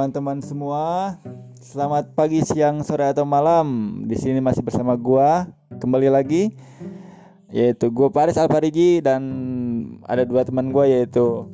[0.00, 1.20] teman-teman semua.
[1.60, 4.00] Selamat pagi, siang, sore atau malam.
[4.08, 5.44] Di sini masih bersama gua
[5.76, 6.56] kembali lagi
[7.52, 9.20] yaitu gua Paris Alfariji dan
[10.08, 11.44] ada dua teman gua yaitu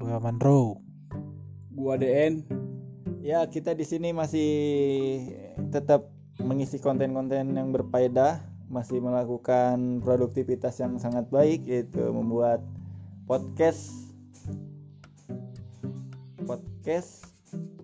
[0.00, 0.80] Gua Manro.
[1.76, 2.40] Gua DN.
[3.20, 4.48] ya kita di sini masih
[5.76, 6.08] tetap
[6.40, 8.40] mengisi konten-konten yang berfaedah,
[8.72, 12.64] masih melakukan produktivitas yang sangat baik yaitu membuat
[13.28, 14.05] podcast
[16.86, 17.26] podcast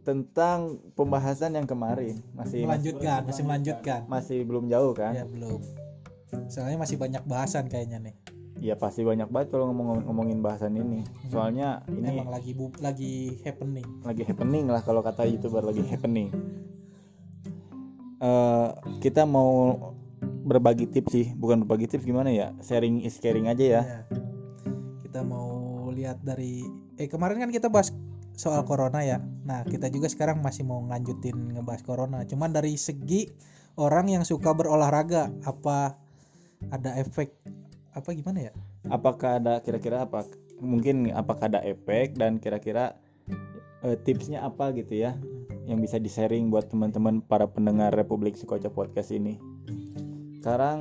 [0.06, 4.00] tentang pembahasan yang kemarin masih Melanjutkan, masih melanjutkan.
[4.06, 5.10] masih belum jauh kan?
[5.10, 5.58] Ya belum.
[6.46, 8.14] Soalnya masih banyak bahasan kayaknya nih.
[8.62, 11.02] Ya pasti banyak banget kalau ngomong ngomongin bahasan ini.
[11.34, 14.06] Soalnya ini Emang lagi bu lagi happening.
[14.06, 16.30] lagi happening lah kalau kata youtuber lagi happening.
[18.22, 18.68] Eh
[19.02, 19.82] kita mau
[20.46, 22.54] berbagi tips sih, bukan berbagi tips gimana ya?
[22.62, 23.82] Sharing is caring aja ya.
[23.82, 23.98] Ya.
[25.02, 26.62] Kita mau lihat dari
[27.02, 27.90] eh kemarin kan kita bahas
[28.36, 29.20] soal corona ya.
[29.44, 32.18] Nah, kita juga sekarang masih mau ngelanjutin ngebahas corona.
[32.24, 33.28] Cuman dari segi
[33.76, 35.96] orang yang suka berolahraga, apa
[36.70, 37.34] ada efek
[37.92, 38.52] apa gimana ya?
[38.88, 40.24] Apakah ada kira-kira apa?
[40.62, 42.96] Mungkin apakah ada efek dan kira-kira
[43.84, 45.18] eh, tipsnya apa gitu ya?
[45.68, 49.38] Yang bisa di-sharing buat teman-teman para pendengar Republik Sukoco Podcast ini.
[50.42, 50.80] Sekarang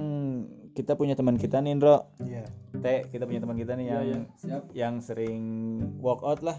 [0.71, 2.09] kita punya teman kita nih, Indro.
[2.23, 2.47] Iya.
[2.81, 4.21] Teh, kita punya teman kita nih yang Iya, iya.
[4.39, 4.63] Siap.
[4.73, 5.43] yang sering
[5.99, 6.57] walk out lah.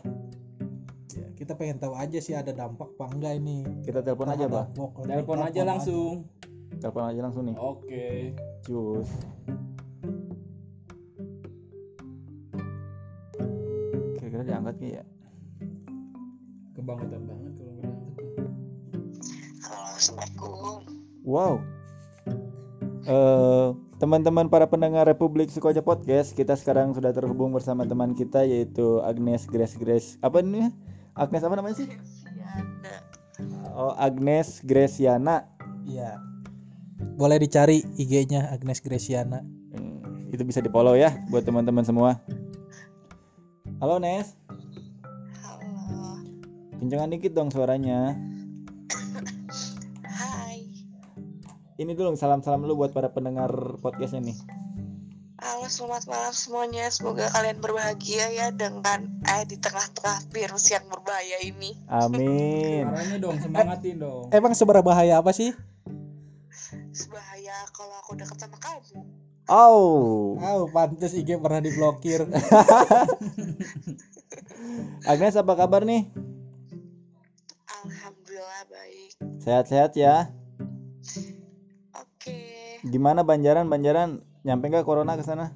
[1.43, 3.67] Kita pengen tahu aja sih ada dampak apa enggak ini.
[3.83, 4.79] Kita telepon aja, Pak.
[4.79, 6.23] Telepon aja langsung.
[6.79, 7.57] Telepon aja langsung nih.
[7.59, 8.31] Oke.
[8.63, 9.11] Cus.
[14.23, 15.05] Kira-kira diangkat nggak ya?
[16.79, 18.51] Kebangetan banget kalau nggak diangkat.
[19.67, 20.79] Halo, Assalamualaikum.
[21.27, 21.55] Wow.
[23.03, 23.69] Eh,
[23.99, 29.43] teman-teman para pendengar Republik Sukoja Podcast, kita sekarang sudah terhubung bersama teman kita yaitu Agnes
[29.51, 30.15] Grace Grace.
[30.23, 30.71] Apa ini?
[31.13, 31.89] Agnes apa namanya sih?
[32.01, 32.95] Siana.
[33.77, 35.45] Oh, Agnes Graciana.
[35.85, 36.17] Iya.
[37.21, 39.45] Boleh dicari IG-nya Agnes Graciana.
[39.77, 42.17] Hmm, itu bisa di-follow ya buat teman-teman semua.
[43.83, 44.39] Halo Nes,
[45.43, 46.23] Halo.
[46.79, 48.15] kencengan dikit dong suaranya.
[50.07, 50.65] Hai.
[51.77, 53.51] Ini dulu salam-salam dulu buat para pendengar
[53.83, 54.62] podcastnya nih.
[55.43, 56.87] Halo, selamat malam semuanya.
[56.87, 61.75] Semoga kalian berbahagia ya dengan eh di tengah-tengah virus yang berbahaya ini.
[61.91, 62.87] Amin.
[62.87, 64.31] Suaranya dong, semangatin dong.
[64.31, 65.51] Emang seberapa bahaya apa sih?
[66.95, 69.03] Sebahaya kalau aku dekat sama kamu.
[69.51, 72.23] Oh, Oh, pantes IG pernah diblokir.
[75.11, 76.07] Agnes apa kabar nih?
[77.83, 79.11] Alhamdulillah baik.
[79.43, 80.31] Sehat-sehat ya.
[81.99, 82.79] Oke.
[82.87, 83.67] Gimana Banjaran?
[83.67, 85.55] Banjaran nyampe nggak corona ke sana?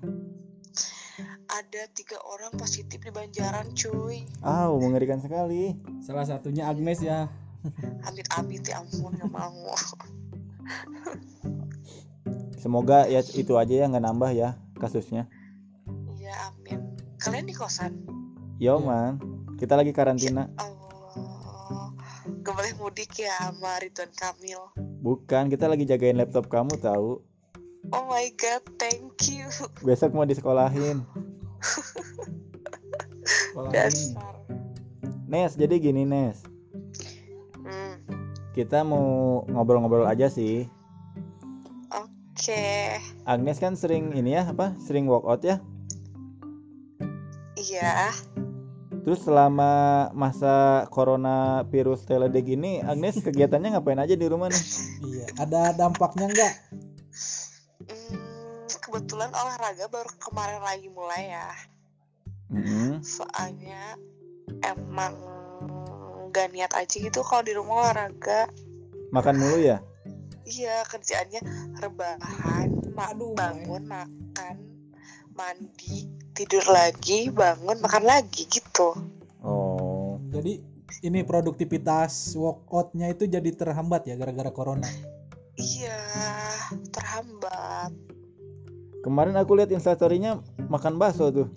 [1.47, 4.27] Ada tiga orang positif di Banjaran, cuy.
[4.45, 5.79] Oh, mengerikan sekali.
[6.05, 7.31] Salah satunya Agnes ya.
[8.05, 9.73] Amit-amit ya ampun, gak mau.
[12.61, 15.31] Semoga ya itu aja ya nggak nambah ya kasusnya.
[16.19, 16.99] Iya, amin.
[17.23, 17.95] Kalian di kosan?
[18.59, 18.85] Yo Iya.
[18.85, 19.13] man,
[19.57, 20.51] kita lagi karantina.
[20.59, 21.95] Oh,
[22.43, 24.61] gak boleh mudik ya sama Ridwan Kamil.
[25.01, 27.23] Bukan, kita lagi jagain laptop kamu tahu.
[27.95, 29.47] Oh my god, thank you.
[29.87, 31.07] Besok mau disekolahin.
[33.75, 34.37] Dasar.
[35.27, 36.39] Nes, jadi gini Nes.
[37.67, 37.99] Hmm,
[38.55, 40.71] Kita mau ngobrol-ngobrol aja sih.
[41.91, 44.77] Oke, Agnes kan sering ini ya, apa?
[44.79, 45.57] Sering walkout ya.
[47.57, 48.13] iya.
[49.03, 54.63] Terus selama masa corona virus teledeg ini, Agnes kegiatannya ngapain aja di rumah nih?
[55.11, 55.27] iya.
[55.41, 56.53] Ada dampaknya enggak?
[58.97, 61.53] Kebetulan olahraga baru kemarin lagi mulai ya.
[62.49, 63.05] Mm-mm.
[63.05, 64.01] Soalnya
[64.65, 65.13] emang
[66.33, 68.49] gak niat aja gitu kalau di rumah olahraga.
[69.13, 69.85] Makan mulu ya?
[70.49, 71.45] Iya, kerjaannya
[71.77, 74.57] rebahan, Aduh, bangun, makan,
[75.37, 78.97] mandi, tidur lagi, bangun, makan lagi gitu.
[79.45, 80.57] Oh, Jadi
[81.05, 84.89] ini produktivitas workoutnya itu jadi terhambat ya gara-gara corona.
[85.61, 86.01] Iya,
[86.97, 88.06] terhambat.
[89.07, 91.49] Kemarin aku lihat instastorynya makan bakso tuh.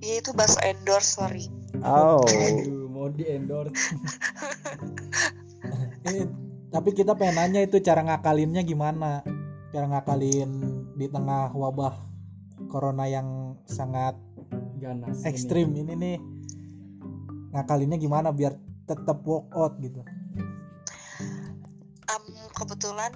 [0.00, 1.44] Iya itu bahasa endorse, sorry.
[1.84, 3.76] Oh, Aduh, mau di endorse.
[6.06, 6.22] Eh,
[6.70, 9.26] tapi kita pengen nanya itu cara ngakalinnya gimana?
[9.74, 10.50] Cara ngakalin
[10.94, 11.98] di tengah wabah
[12.70, 14.14] corona yang sangat
[14.78, 15.20] Ganas.
[15.20, 15.26] ini.
[15.26, 16.16] ekstrim ini nih.
[17.52, 18.54] Ngakalinnya gimana biar
[18.86, 20.06] tetap workout gitu.
[22.06, 22.22] Am,
[22.54, 23.10] kebetulan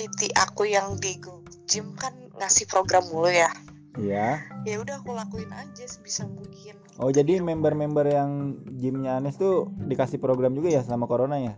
[0.00, 3.50] PT aku yang di Go Gym kan ngasih program mulu ya.
[3.96, 4.44] Iya.
[4.62, 8.30] ya udah aku lakuin aja sebisa mungkin Oh jadi member-member yang
[8.76, 11.56] gymnya Anes tuh dikasih program juga ya selama corona ya?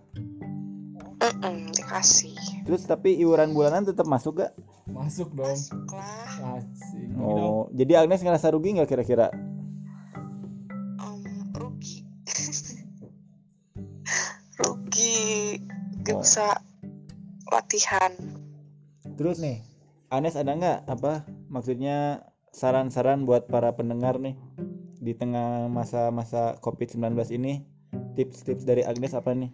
[1.19, 4.55] Mm-mm, dikasih Terus tapi iuran bulanan tetap masuk gak?
[4.87, 5.51] Masuk dong.
[5.51, 7.11] masuk lah Asik.
[7.19, 9.35] Oh jadi Agnes ngerasa rugi nggak kira-kira?
[10.97, 12.07] Em, rugi
[14.59, 15.59] rugi
[16.03, 16.23] gak Oh.
[16.23, 16.55] bisa
[17.51, 18.15] latihan
[19.19, 19.59] Terus nih
[20.09, 24.41] Anes ada nggak apa maksudnya saran-saran buat para pendengar nih
[24.99, 27.61] di tengah masa-masa COVID-19 ini
[28.17, 29.53] tips-tips dari Agnes apa nih?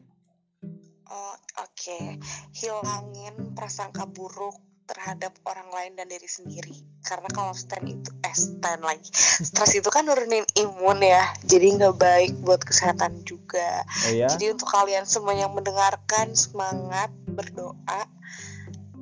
[1.11, 2.17] Oh, Oke,
[2.55, 4.57] hilangin prasangka buruk
[4.87, 6.77] terhadap orang lain dan diri sendiri.
[7.03, 9.11] Karena kalau stand itu, eh stand lagi,
[9.43, 13.83] stres itu kan nurunin imun ya, jadi nggak baik buat kesehatan juga.
[14.07, 14.31] Oh ya?
[14.31, 18.07] Jadi untuk kalian semua yang mendengarkan semangat berdoa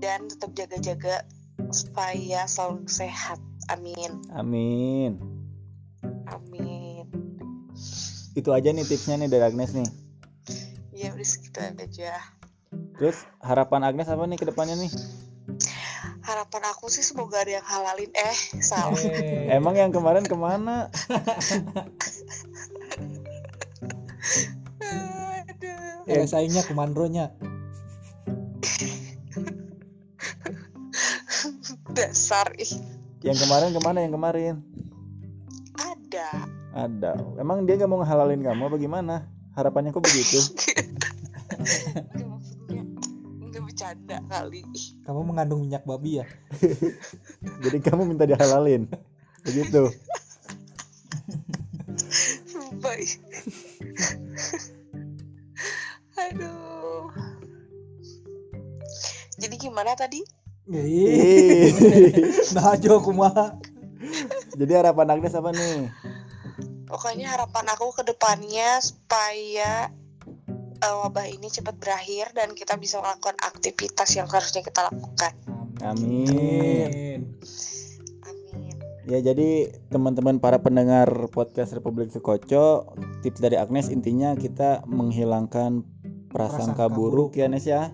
[0.02, 1.22] dan tetap jaga-jaga
[1.70, 3.38] supaya selalu sehat.
[3.70, 5.22] Amin, Amin.
[6.26, 7.06] amin.
[8.34, 9.86] Itu aja nih tipsnya nih dari Agnes nih.
[10.90, 12.18] Ya udah segitu aja.
[12.98, 14.90] Terus harapan Agnes apa nih ke depannya nih?
[16.22, 18.10] Harapan aku sih semoga ada yang halalin.
[18.14, 18.94] Eh, salah.
[18.94, 20.86] Eh, Emang yang kemarin ke mana?
[25.42, 26.06] Aduh.
[26.06, 27.34] Ya, saingnya kumandronya.
[32.22, 32.70] Dasar ih.
[33.26, 34.62] Yang kemarin ke mana yang kemarin?
[35.74, 36.46] Ada.
[36.70, 37.18] Ada.
[37.34, 39.26] Emang dia nggak mau ngehalalin kamu apa gimana?
[39.58, 40.38] Harapannya kok begitu?
[42.14, 42.86] Nggak maksudnya
[43.42, 44.62] nggak bercanda kali.
[45.02, 46.26] Kamu mengandung minyak babi ya?
[47.66, 48.86] Jadi kamu minta dihalalin.
[49.42, 49.90] Begitu.
[52.46, 53.02] Sumpah.
[56.30, 57.10] Aduh.
[59.42, 60.22] Jadi gimana tadi?
[60.70, 61.74] Ih,
[62.54, 63.58] nah aja kumaha.
[64.54, 65.90] Jadi harapan Agnes apa nih?
[66.86, 69.90] Pokoknya harapan aku ke depannya supaya
[70.78, 75.32] eh, wabah ini cepat berakhir dan kita bisa melakukan aktivitas yang harusnya kita lakukan.
[75.82, 76.30] Amin.
[76.30, 77.20] Amin.
[78.22, 78.74] Amin.
[79.10, 82.94] Ya jadi teman-teman para pendengar podcast Republik Sukoco,
[83.26, 85.82] tips dari Agnes intinya kita menghilangkan
[86.30, 87.90] prasangka Prasangka buruk ya Nes ya.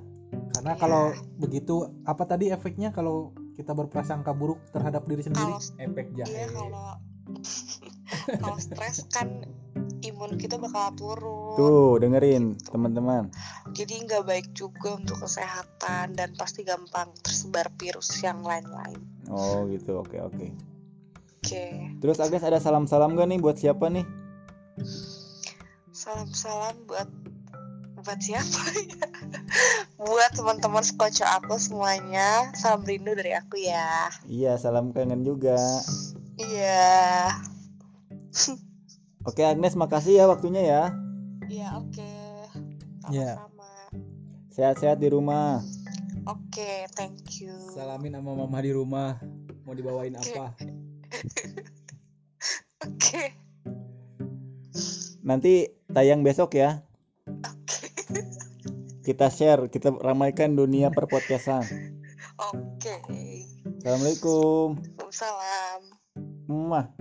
[0.55, 0.81] Karena Iya.
[0.81, 1.05] kalau
[1.37, 1.75] begitu
[2.05, 5.53] apa tadi efeknya kalau kita berprasangka buruk terhadap diri sendiri?
[5.55, 6.45] Kalau Efek Iya jahe.
[6.51, 6.89] kalau
[8.43, 9.45] kalau stres kan
[10.01, 11.59] imun kita bakal turun.
[11.59, 13.29] Tuh dengerin teman-teman.
[13.75, 18.99] Jadi nggak baik juga untuk kesehatan dan pasti gampang tersebar virus yang lain-lain.
[19.29, 20.47] Oh gitu oke oke.
[21.39, 24.03] Oke, Terus Agnes ada salam-salam gak nih buat siapa nih?
[25.91, 27.09] salam-salam buat
[28.05, 29.07] buat siapa ya?
[30.07, 32.53] buat teman-teman sekoco aku semuanya.
[32.55, 34.11] Salam rindu dari aku ya.
[34.27, 35.59] Iya salam kangen juga.
[36.39, 37.35] Iya.
[39.29, 40.83] Oke Agnes makasih ya waktunya ya.
[41.49, 42.13] Iya, oke.
[43.09, 43.41] Iya.
[43.41, 43.73] Sama-sama.
[44.53, 45.65] Sehat-sehat di rumah.
[46.29, 47.53] Oke, thank you.
[47.73, 49.17] Salamin sama mama di rumah.
[49.65, 50.53] Mau dibawain apa?
[52.89, 53.37] Oke.
[55.25, 56.88] Nanti tayang besok ya.
[59.09, 61.65] Kita share, kita ramaikan dunia perpodcastan.
[62.53, 62.93] Oke.
[63.81, 64.77] Assalamualaikum.
[65.09, 65.81] Salam.
[66.45, 66.93] Mah.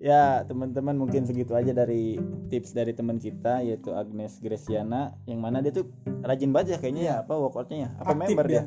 [0.00, 2.16] Ya, teman-teman mungkin segitu aja dari
[2.48, 5.92] tips dari teman kita yaitu Agnes Gresiana yang mana dia tuh
[6.24, 8.64] rajin banget ya kayaknya ya apa workoutnya ya apa Aktif member dia?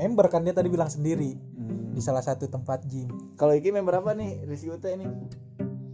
[0.00, 1.92] Member kan dia tadi bilang sendiri Hmm.
[1.92, 3.12] di salah satu tempat gym.
[3.36, 4.48] Kalau Iki member apa nih?
[4.48, 5.04] Rizky Uta ini?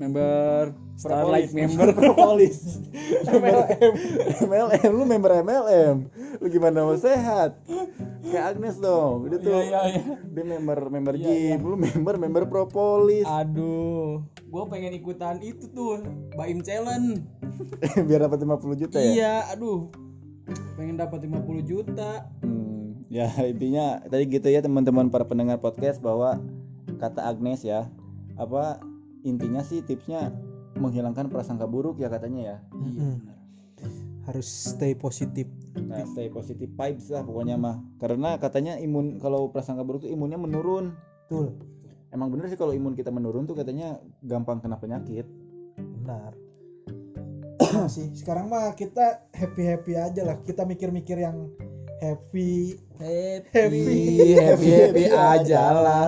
[0.03, 0.99] Member Propolis.
[0.99, 1.89] Starlight member.
[1.95, 2.59] Propolis.
[3.31, 3.93] MLM.
[4.51, 5.97] MLM lu member MLM.
[6.43, 7.55] Lu gimana mau sehat?
[8.27, 9.31] Kayak Agnes dong.
[9.31, 10.03] Dia tuh Iya iya iya.
[10.27, 13.27] dia member member Iya, gym, lu member member Propolis.
[13.27, 16.03] Aduh, gue pengen ikutan itu tuh,
[16.35, 17.23] Baim Challenge.
[18.11, 19.07] Biar dapat 50 juta ya.
[19.07, 19.87] Iya, aduh.
[20.75, 22.27] Pengen dapat 50 juta.
[22.43, 26.43] Hmm, ya intinya tadi gitu ya teman-teman para pendengar podcast bahwa
[26.99, 27.87] kata Agnes ya
[28.35, 28.81] apa
[29.23, 30.31] intinya sih tipsnya
[30.79, 32.57] menghilangkan prasangka buruk ya katanya ya.
[32.75, 33.23] Mm-mm.
[34.23, 35.51] Harus stay positif.
[35.75, 37.83] Nah, stay positive vibes lah pokoknya mah.
[37.99, 40.95] Karena katanya imun kalau prasangka buruk tuh imunnya menurun.
[41.27, 41.59] Betul.
[42.15, 45.27] Emang bener sih kalau imun kita menurun tuh katanya gampang kena penyakit.
[45.77, 46.37] Benar.
[47.73, 50.37] Nah, sih sekarang mah kita happy happy aja lah.
[50.45, 51.51] Kita mikir-mikir yang
[51.99, 52.79] happy.
[53.03, 54.39] Happy, Happy.
[54.39, 56.07] happy, happy aja lah.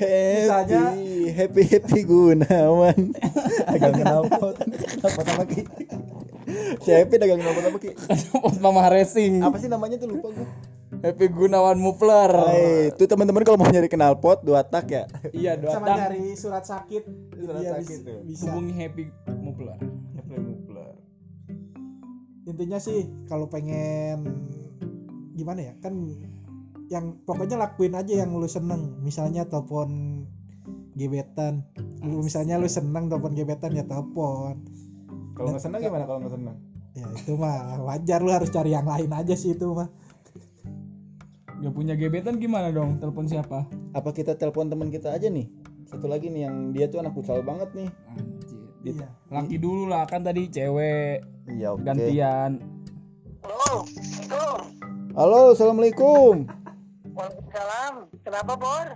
[0.00, 3.12] Happy, happy happy Gunawan.
[3.68, 4.56] Agak kenapa?
[4.56, 5.76] Kenapa sama kita?
[6.80, 7.92] si Happy dagang nomor apa Ki?
[8.64, 9.44] Mama Racing.
[9.44, 10.48] Apa sih namanya tuh lupa gue.
[11.04, 12.32] Happy Gunawan Mupler.
[12.32, 15.04] Hai, itu teman-teman kalau mau nyari knalpot dua tak ya.
[15.30, 15.98] Iya, dua sama tang.
[16.00, 17.04] nyari surat sakit
[17.36, 18.18] Surat Iya, sakit tuh.
[18.24, 19.78] bisa Hubungi Happy Mupler.
[22.50, 24.26] intinya sih kalau pengen
[25.38, 25.94] gimana ya kan
[26.90, 30.22] yang pokoknya lakuin aja yang lu seneng misalnya telepon
[30.98, 31.62] gebetan
[32.02, 34.58] lu misalnya lu seneng telepon gebetan ya telepon
[35.38, 36.56] Kalau nggak senang gimana kalau nggak senang?
[36.90, 39.88] ya itu mah wajar lu harus cari yang lain aja sih itu mah
[41.60, 42.96] Gak punya gebetan gimana dong?
[43.04, 43.68] Telepon siapa?
[43.92, 45.44] Apa kita telepon teman kita aja nih?
[45.84, 47.92] Satu lagi nih yang dia tuh anak futsal banget nih.
[48.08, 48.64] Anjir.
[48.80, 51.20] Iya Laki dulu lah kan tadi cewek
[51.52, 51.84] Iya, oke.
[51.84, 52.64] gantian.
[53.44, 53.84] Halo,
[54.32, 54.48] Halo.
[55.12, 56.48] Halo, assalamualaikum.
[57.10, 57.94] Waalaikumsalam.
[58.22, 58.86] Kenapa, Bor?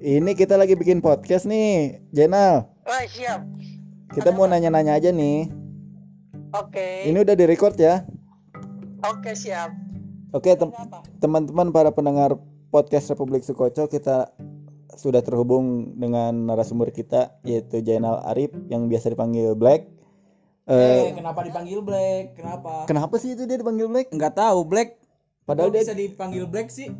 [0.00, 2.70] Ini kita lagi bikin podcast nih, Jenal.
[2.86, 3.44] Wah, siap.
[4.10, 5.50] Kita mau nanya-nanya aja nih.
[6.52, 7.06] Oke.
[7.06, 8.06] Ini udah direcord ya.
[9.04, 9.70] Oke, siap.
[10.30, 11.02] Oke, tem- Kenapa?
[11.18, 12.38] teman-teman para pendengar
[12.70, 14.30] podcast Republik Sukoco, kita
[14.92, 19.86] sudah terhubung dengan narasumber kita yaitu Jainal Arif yang biasa dipanggil Black.
[20.66, 22.34] Eh, Eh, kenapa dipanggil Black?
[22.36, 22.86] Kenapa?
[22.86, 24.10] kenapa sih itu dia dipanggil Black?
[24.10, 24.98] Enggak tahu Black.
[25.42, 26.90] Padahal Kok dia bisa dipanggil Black sih?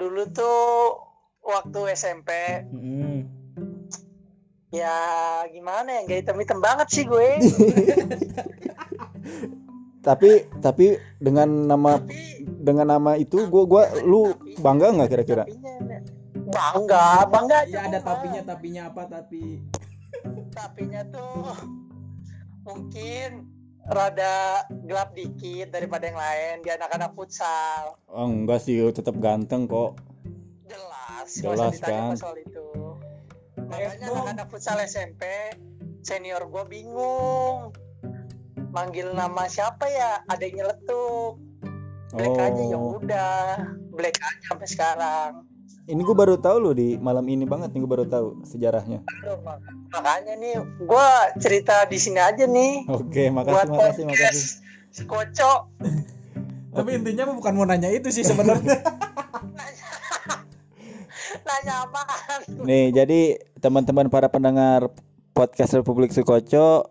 [0.00, 0.96] Dulu tuh
[1.40, 2.30] waktu SMP
[2.66, 3.28] Hmm.
[4.70, 4.96] ya
[5.46, 7.26] gimana ya nggak hitam-hitam banget sih gue
[10.00, 10.86] tapi tapi
[11.18, 15.44] dengan nama tapi dengan nama itu gua gua lu tapi- bangga nggak kira-kira?
[16.46, 19.60] bangga bangga aja Iya ada tapinya, tapinya apa tapi
[20.50, 21.50] tapinya tuh
[22.62, 23.49] mungkin
[23.88, 27.96] rada gelap dikit daripada yang lain di anak-anak futsal.
[28.06, 29.96] Oh, enggak sih, tetap ganteng kok.
[30.70, 32.14] jelas Jelas, kan?
[32.14, 32.66] soal itu.
[33.58, 35.26] Makanya anak-anak futsal SMP
[36.02, 37.74] senior gue bingung.
[38.70, 40.22] Manggil nama siapa ya?
[40.30, 41.42] Ada yang nyeletuk.
[42.14, 42.98] Black aja ya Oh.
[42.98, 43.42] udah.
[43.94, 45.49] Black aja sampai sekarang
[45.82, 49.02] Ini gue baru tahu loh di malam ini banget nih gue baru tahu sejarahnya.
[49.02, 49.58] Aduh, mak-
[49.90, 51.08] makanya nih gue
[51.38, 54.06] cerita di sini aja nih Oke, makasih buat makasih makasih.
[54.06, 54.42] podcast
[54.90, 55.60] si kocok
[56.70, 58.78] tapi intinya mah bukan mau nanya itu sih sebenarnya
[61.40, 63.20] nanya apaan Nih, jadi
[63.58, 64.90] teman-teman para pendengar
[65.32, 66.86] podcast Republik Sukoco,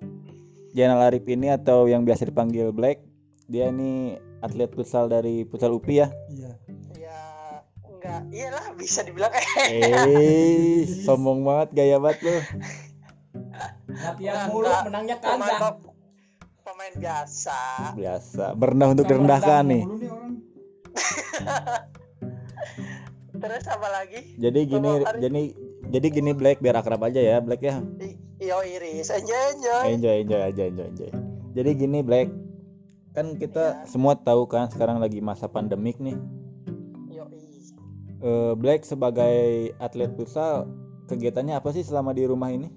[0.71, 2.99] Jainal Arif ini atau yang biasa dipanggil Black,
[3.45, 6.07] dia ini atlet futsal dari futsal UPI ya.
[6.29, 6.68] iya ya
[7.99, 12.31] enggak iyalah bisa dibilang eh Eh, sombong banget, gaya banget lu.
[13.89, 15.75] latihan mulu menangnya pemain kagak.
[16.63, 17.59] pemain biasa
[17.93, 19.83] Biasa, berendah untuk direndahkan nih.
[19.83, 20.33] Nih orang.
[23.39, 25.39] terus apa lagi Jadi gini, jadi
[25.89, 27.79] jadi gini Black biar akrab aja ya, Black ya.
[28.39, 31.11] Yo iris enjoy enjoy Enjoy, enjoy aja, enjoy, enjoy.
[31.55, 32.29] Jadi gini Black,
[33.11, 36.15] kan kita semua tahu kan sekarang lagi masa pandemik nih.
[38.19, 40.67] Eh, Black sebagai atlet futsal
[41.07, 42.69] kegiatannya apa sih selama di rumah ini?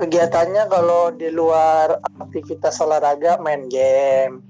[0.00, 4.40] kegiatannya kalau di luar aktivitas olahraga main game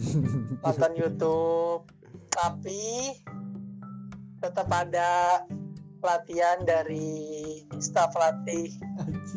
[0.64, 1.84] nonton YouTube
[2.32, 3.12] tapi
[4.40, 5.44] tetap ada
[6.00, 8.72] latihan dari staf latih.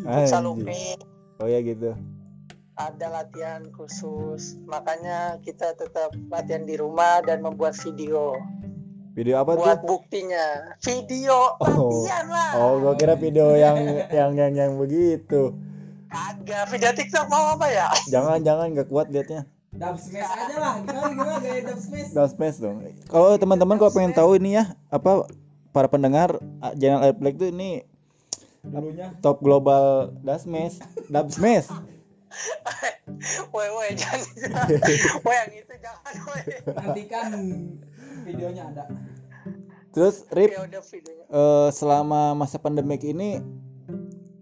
[0.08, 0.96] UPI
[1.44, 1.91] Oh ya gitu.
[2.79, 8.39] ada latihan khusus makanya kita tetap latihan di rumah dan membuat video
[9.15, 9.88] Video apa buat tuh?
[9.88, 11.88] buktinya video Oh.
[11.88, 13.79] latihan lah Oh, gua kira video yang
[14.12, 15.55] yang yang yang begitu.
[16.05, 19.48] kagak video TikTok mau apa ya Jangan jangan nggak kuat liatnya.
[19.72, 20.74] Dub smash aja lah.
[20.79, 22.12] Gimana gimana gaya dub smash?
[22.12, 22.79] Gas smash dong.
[23.07, 25.27] Kalau teman-teman kalau pengen tahu ini ya apa
[25.72, 27.84] para pendengar ah, Channel Air Black tuh ini
[28.62, 31.67] Dulunya top global dub smash, dub smash.
[33.48, 34.27] woi woi jangan
[35.24, 37.27] woi yang itu jangan woi nantikan
[38.24, 38.84] videonya ada.
[39.91, 43.39] Terus Rip ya udah videonya eh, selama masa pandemik ini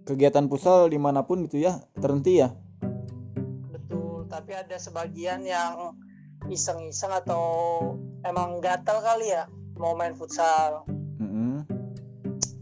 [0.03, 2.51] kegiatan futsal di mana pun gitu ya terhenti ya.
[3.71, 5.95] betul tapi ada sebagian yang
[6.51, 7.45] iseng-iseng atau
[8.27, 9.47] emang gatal kali ya
[9.79, 10.83] mau main futsal
[11.23, 11.63] Mm-mm.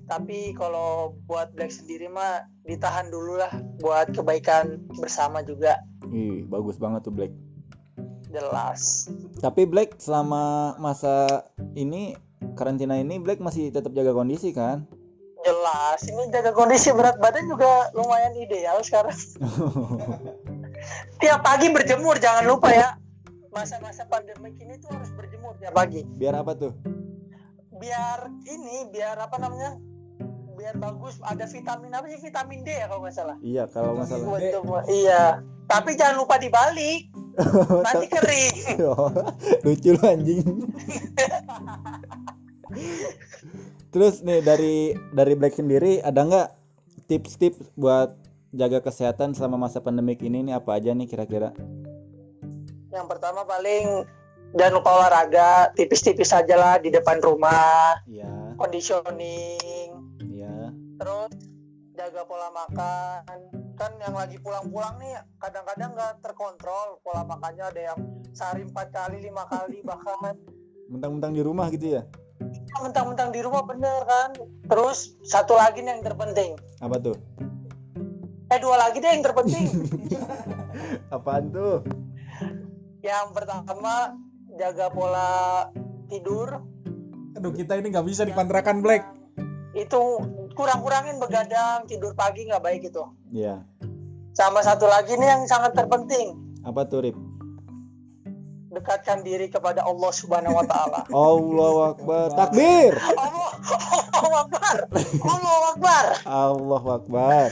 [0.05, 3.49] tapi kalau buat Black sendiri mah ditahan dulu lah
[3.81, 5.81] buat kebaikan bersama juga
[6.13, 7.33] Ih, bagus banget tuh Black.
[8.29, 9.09] jelas
[9.39, 11.47] Tapi Black selama masa
[11.77, 12.17] ini
[12.59, 14.89] karantina ini Black masih tetap jaga kondisi kan?
[15.41, 15.99] jelas.
[16.05, 19.17] Ini jaga kondisi berat badan juga lumayan ideal sekarang.
[21.21, 22.97] Tiap pagi berjemur jangan lupa ya.
[23.51, 26.07] Masa-masa pandemi ini tuh harus berjemur tiap pagi.
[26.07, 26.71] Biar apa tuh?
[27.81, 29.75] biar ini biar apa namanya?
[30.55, 31.19] Biar bagus.
[31.25, 32.21] Ada vitamin apa sih?
[32.21, 33.35] Vitamin D ya kalau nggak salah.
[33.43, 33.97] Iya, kalau.
[33.99, 34.81] Buat tubuh.
[34.87, 35.43] iya.
[35.67, 37.11] Tapi jangan lupa dibalik
[37.85, 38.55] nanti kering
[39.65, 40.47] lucu lu anjing.
[43.91, 46.49] Terus nih dari dari Black sendiri ada nggak
[47.11, 48.15] tips-tips buat
[48.55, 51.51] jaga kesehatan selama masa pandemik ini nih apa aja nih kira-kira?
[52.91, 54.03] Yang pertama paling
[54.51, 59.95] lupa olahraga tipis-tipis aja lah di depan rumah, Iya, conditioning,
[60.27, 60.75] iya.
[60.99, 61.31] terus
[61.95, 63.60] jaga pola makan.
[63.81, 69.25] Kan yang lagi pulang-pulang nih kadang-kadang nggak terkontrol pola makannya ada yang sehari empat kali,
[69.25, 70.37] lima kali bahkan
[70.85, 72.03] Mentang-mentang di rumah gitu ya?
[72.81, 74.33] mentang-mentang di rumah bener kan.
[74.69, 76.57] Terus satu lagi nih yang terpenting.
[76.77, 77.17] Apa tuh?
[78.49, 79.65] Eh dua lagi deh yang terpenting.
[81.15, 81.81] Apaan tuh?
[83.01, 84.13] yang pertama
[84.61, 85.65] jaga pola
[86.05, 86.61] tidur
[87.33, 89.09] Aduh kita ini nggak bisa dipantrakan Black.
[89.73, 90.21] itu
[90.53, 93.63] kurang-kurangin begadang tidur pagi nggak baik itu Iya.
[94.31, 97.17] Sama satu lagi nih yang sangat terpenting Apa tuh, Rip?
[98.71, 102.27] dekatkan diri kepada Allah Subhanahu Wa Taala Allahu Akbar.
[102.31, 102.95] Takbir.
[102.95, 103.51] Allah
[104.15, 104.75] Allah Akbar
[105.27, 107.47] Allah Akbar Allahu Akbar.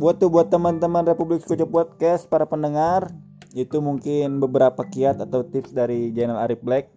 [0.00, 3.12] Buat tuh buat teman-teman Republik Skojo Podcast para pendengar
[3.52, 6.88] itu mungkin beberapa kiat atau tips dari Jainal Arif Black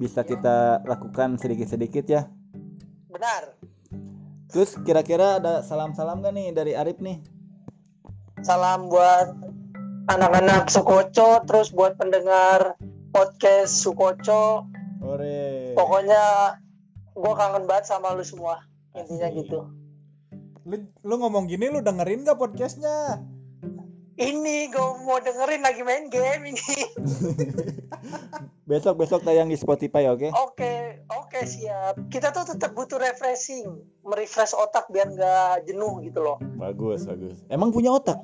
[0.00, 2.22] bisa kita lakukan sedikit-sedikit ya.
[3.12, 3.56] benar
[4.48, 7.20] Terus kira-kira ada salam-salam gak nih dari Arif nih?
[8.44, 9.32] Salam buat
[10.12, 12.76] anak-anak Sukoco terus buat pendengar
[13.10, 14.68] podcast Sukoco
[15.00, 15.72] Ore.
[15.72, 16.56] pokoknya
[17.16, 18.60] gue kangen banget sama lu semua
[18.92, 19.46] intinya Asik.
[19.46, 19.60] gitu
[20.66, 23.22] Lu, lu ngomong gini lu dengerin gak podcastnya?
[24.18, 26.76] ini gue mau dengerin lagi main game ini
[28.66, 30.26] Besok-besok tayang di Spotify oke?
[30.34, 31.94] Oke, oke siap.
[32.08, 36.40] Kita tuh tetap butuh refreshing, merefresh otak biar nggak jenuh gitu loh.
[36.56, 37.36] Bagus, bagus.
[37.52, 38.22] Emang punya otak?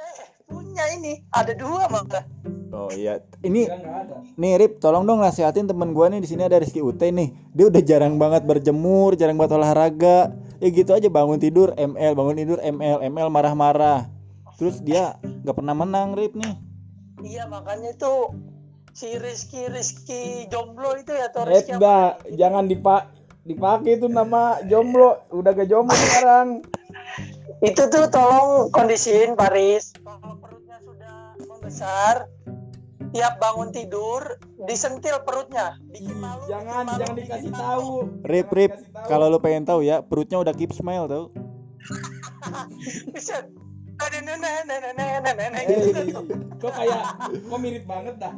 [0.00, 0.16] Eh,
[0.48, 2.24] punya ini, ada dua malah.
[2.70, 3.18] Oh iya.
[3.42, 3.66] Ini
[4.38, 7.34] nih Rip, tolong dong nasihatin temen gua nih di sini ada Rizky Ute nih.
[7.50, 10.30] Dia udah jarang banget berjemur, jarang banget olahraga.
[10.62, 14.06] Ya gitu aja bangun tidur ML, bangun tidur ML, ML marah-marah.
[14.54, 16.54] Terus dia nggak pernah menang Rip nih.
[17.20, 18.12] Iya makanya itu
[19.00, 22.28] si Rizky Rizky jomblo itu ya atau Eh, Rizky dah, apa?
[22.30, 23.08] jangan dipak
[23.42, 25.24] dipakai itu nama jomblo.
[25.30, 26.60] Udah gak jomblo sekarang.
[27.60, 29.96] Itu tuh tolong kondisiin Paris.
[29.96, 32.28] Kalau perutnya sudah membesar,
[33.10, 35.80] tiap bangun tidur disentil perutnya.
[35.86, 36.44] Bikin malu.
[36.44, 37.58] bikin Jangan, malu, jangan bikin dikasih malu.
[37.58, 37.90] tahu.
[38.22, 38.72] Rip, Rip,
[39.06, 41.24] kalau lu pengen tahu ya, perutnya udah keep smile tau.
[43.12, 43.48] Buset.
[44.00, 46.24] Nenek, nenek, nenek, nenek, nenek, Eh, gitu
[46.56, 48.32] kok kayak kok mirip banget dah.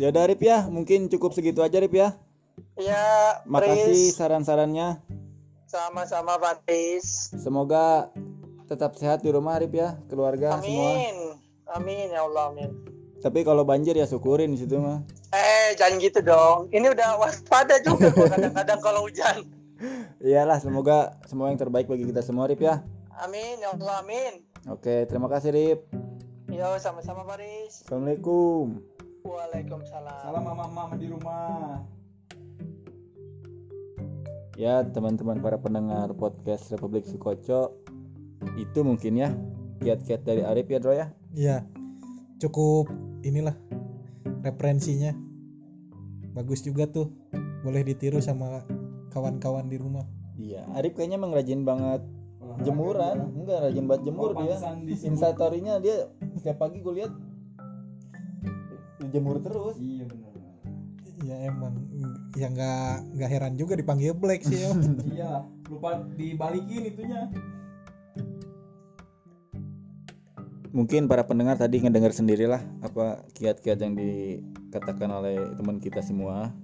[0.00, 2.16] Ya udah Rip ya, mungkin cukup segitu aja Rip ya.
[2.80, 4.96] Ya, Makasih saran-sarannya.
[5.68, 7.28] Sama-sama Paris.
[7.36, 8.08] Semoga
[8.64, 10.96] tetap sehat di rumah Rip ya, keluarga semua.
[10.96, 11.16] Amin.
[11.76, 12.70] Amin ya Allah amin.
[13.20, 15.04] Tapi kalau banjir ya syukurin di situ mah.
[15.36, 16.72] Eh, jangan gitu dong.
[16.72, 19.44] Ini udah waspada juga kadang-kadang kalau hujan.
[20.24, 22.80] Iyalah, semoga semua yang terbaik bagi kita semua Rip ya.
[23.20, 24.49] Amin ya Allah amin.
[24.68, 25.88] Oke, terima kasih Rip.
[26.52, 27.80] Yo, sama-sama Paris.
[27.80, 28.84] Assalamualaikum.
[29.24, 30.20] Waalaikumsalam.
[30.20, 31.80] Salam mama mama di rumah.
[34.60, 37.72] Ya, teman-teman para pendengar podcast Republik Sukoco,
[38.60, 39.32] itu mungkin ya
[39.80, 41.08] kiat-kiat dari Arif ya, Dro ya.
[41.32, 41.64] Iya.
[42.36, 42.92] Cukup
[43.24, 43.56] inilah
[44.44, 45.16] referensinya.
[46.36, 47.08] Bagus juga tuh.
[47.64, 48.68] Boleh ditiru sama
[49.08, 50.04] kawan-kawan di rumah.
[50.36, 52.04] Iya, Arif kayaknya emang rajin banget
[52.62, 53.16] jemuran.
[53.34, 54.56] Enggak rajin banget jemur Oh, dia.
[54.86, 57.12] Instastory-nya dia setiap pagi gue lihat
[59.10, 59.76] jemur terus.
[59.78, 60.34] Iya benar.
[61.20, 61.74] Ya emang
[62.32, 64.72] ya nggak nggak heran juga dipanggil Black sih ya.
[65.14, 65.32] iya,
[65.68, 67.28] lupa dibalikin itunya.
[70.70, 76.54] Mungkin para pendengar tadi ngedengar sendirilah apa kiat-kiat yang dikatakan oleh teman kita semua.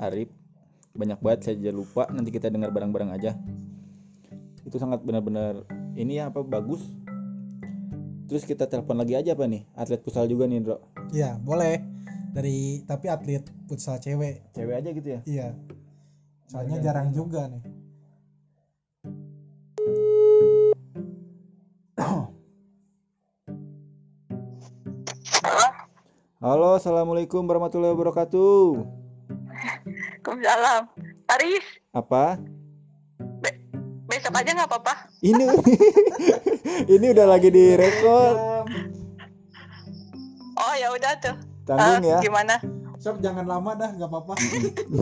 [0.00, 0.32] Arif
[0.92, 3.36] banyak banget saya aja lupa nanti kita dengar bareng-bareng aja.
[4.62, 5.66] Itu sangat benar-benar
[5.98, 6.82] ini ya apa bagus.
[8.30, 9.66] Terus kita telepon lagi aja apa nih?
[9.76, 10.80] Atlet futsal juga nih, Bro.
[11.12, 11.82] Iya boleh
[12.32, 14.40] dari tapi atlet futsal cewek.
[14.56, 15.20] Cewek aja gitu ya.
[15.28, 15.48] Iya.
[16.48, 17.62] Soalnya jarang juga nih.
[26.42, 28.82] Halo, assalamualaikum warahmatullahi wabarakatuh.
[29.46, 30.90] Waalaikumsalam.
[31.22, 32.34] Paris, Apa?
[34.32, 34.94] Besok aja nggak apa-apa.
[35.20, 35.44] Ini
[36.96, 38.36] ini udah lagi direkod.
[40.56, 41.36] Oh ya udah tuh.
[41.68, 42.18] Tanggung Eh, ya.
[42.24, 42.56] Gimana?
[42.96, 44.34] Sob jangan lama dah nggak apa-apa.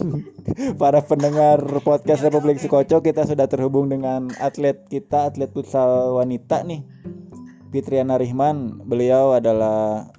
[0.82, 6.82] Para pendengar podcast Republik Sukoco kita sudah terhubung dengan atlet kita, atlet futsal wanita nih.
[7.70, 10.10] Fitriana Rihman, beliau adalah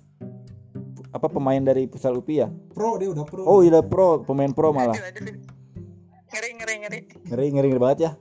[1.11, 2.47] apa pemain dari futsal UPI ya?
[2.71, 3.43] Pro dia udah pro.
[3.43, 4.95] Oh, iya pro, pemain pro malah.
[6.31, 6.99] Ngeri, ngeri, ngeri.
[7.27, 8.11] Ngeri ngeri ngeri banget ya.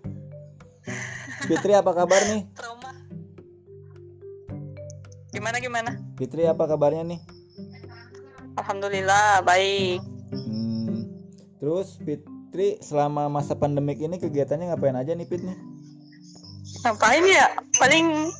[1.50, 2.46] Fitri apa kabar nih?
[2.54, 2.94] Trauma.
[5.34, 5.98] Gimana, gimana?
[6.14, 7.18] Fitri apa kabarnya nih?
[8.54, 9.98] Alhamdulillah, baik.
[10.30, 11.10] Hmm.
[11.58, 15.58] Terus Fitri selama masa pandemik ini kegiatannya ngapain aja nih Fit nih?
[16.86, 17.50] Ngapain ya?
[17.82, 18.30] Paling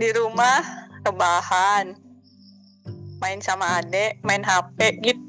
[0.00, 0.64] di rumah,
[1.04, 1.92] rebahan.
[3.20, 5.20] Main sama adek, main HP gitu.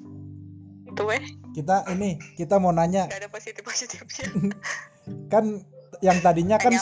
[0.87, 1.23] Gitu weh.
[1.51, 4.55] Kita ini kita mau nanya Gak ada positif-positifnya.
[5.33, 5.59] kan
[5.99, 6.73] yang tadinya kan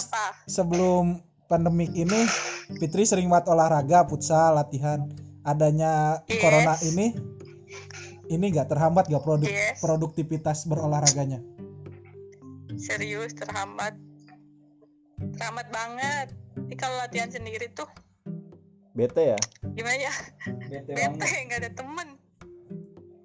[0.46, 2.28] sebelum pandemik ini
[2.76, 5.08] Fitri sering banget olahraga, futsal, latihan.
[5.48, 6.44] Adanya Yes.
[6.44, 7.16] corona ini
[8.28, 9.80] ini nggak terhambat gak produk Yes.
[9.80, 11.40] produktivitas berolahraganya?
[12.76, 13.96] Serius, terhambat.
[15.40, 16.36] Terhambat banget.
[16.60, 17.88] Ini kalau latihan sendiri tuh
[18.92, 19.40] Bete ya?
[19.78, 20.14] gimana ya?
[20.68, 22.08] Bete Bete, nggak ada temen.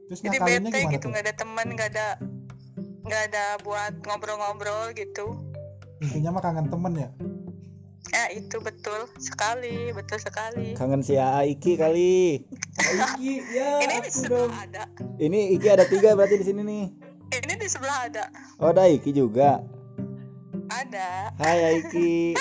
[0.07, 1.09] Terus Jadi bete gitu, tuh?
[1.11, 2.07] nggak ada temen, nggak ada
[3.03, 5.52] nggak ada buat ngobrol-ngobrol gitu.
[6.03, 7.09] Intinya mah kangen temen ya.
[8.11, 10.75] Ya itu betul sekali, betul sekali.
[10.75, 12.43] Kangen si AA Iki kali.
[12.75, 13.79] Iki ya.
[13.87, 14.85] Ini di sebelah ada.
[15.23, 16.87] Ini Iki ada tiga berarti di sini nih.
[17.33, 18.25] Ini di sebelah ada.
[18.59, 19.63] Oh, ada Iki juga.
[20.69, 21.31] Ada.
[21.39, 22.35] Hai Iki.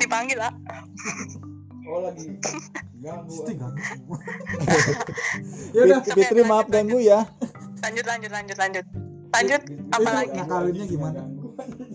[0.00, 0.52] Dipanggil lah.
[1.90, 2.38] Oh lagi
[3.00, 3.34] ganggu.
[5.74, 6.00] Ya udah.
[6.06, 7.28] Fitri maaf ganggu ya.
[7.84, 8.86] Lanjut, lanjut, lanjut, lanjut.
[9.30, 9.62] Lanjut.
[9.94, 10.30] Apa Itu lagi?
[10.36, 11.20] ngakalinnya gimana?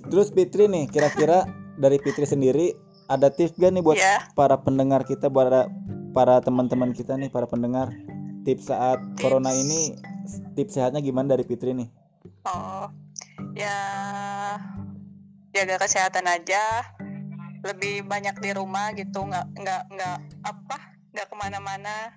[0.08, 1.44] Terus Fitri nih, kira-kira
[1.76, 4.24] dari Fitri sendiri ada tips gak nih buat Ya.
[4.34, 5.68] para pendengar kita, para
[6.16, 7.92] para teman-teman kita nih, para pendengar
[8.48, 9.98] tips saat corona ini
[10.56, 11.90] tips sehatnya gimana dari Fitri nih?
[12.46, 12.88] Oh,
[13.58, 13.78] ya
[15.52, 16.62] jaga kesehatan aja.
[17.66, 20.78] Lebih banyak di rumah gitu, nggak nggak nggak apa,
[21.18, 22.14] nggak ke mana-mana.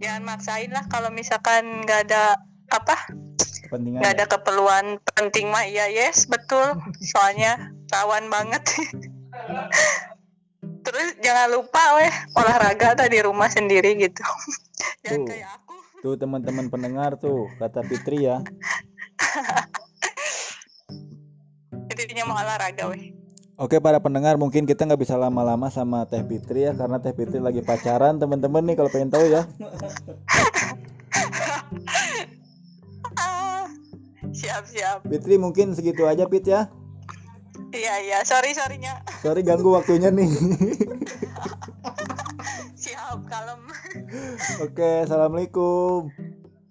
[0.00, 2.40] Jangan maksain lah kalau misalkan nggak ada
[2.72, 2.96] apa,
[3.68, 4.00] Kepentingan.
[4.00, 6.80] nggak ada keperluan penting mah iya yes betul.
[7.04, 8.64] Soalnya rawan banget.
[10.88, 14.24] Terus jangan lupa weh olahraga tadi di rumah sendiri gitu.
[15.04, 15.28] jangan Tuh.
[15.28, 15.76] kayak aku.
[16.00, 18.40] Tuh teman-teman pendengar tuh kata Fitri ya.
[21.92, 23.12] Intinya mau olahraga weh.
[23.58, 27.42] Oke para pendengar mungkin kita nggak bisa lama-lama sama Teh Fitri ya karena Teh Fitri
[27.42, 29.44] lagi pacaran teman-teman nih kalau pengen tahu ya.
[34.38, 34.98] Siap siap.
[35.10, 36.70] Fitri mungkin segitu aja Fit ya.
[37.74, 39.02] Iya iya, sorry sorrynya.
[39.20, 40.30] Sorry ganggu waktunya nih.
[42.78, 43.66] Siap, kalem.
[44.62, 46.14] Oke, assalamualaikum.